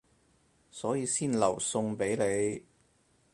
[0.71, 2.65] 所以先留餸畀你